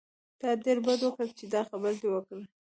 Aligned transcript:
تا 0.39 0.47
ډېر 0.65 0.77
بد 0.85 0.99
وکړل 1.03 1.29
چې 1.39 1.45
دا 1.53 1.61
خبره 1.69 1.91
دې 2.01 2.09
وکړه. 2.11 2.43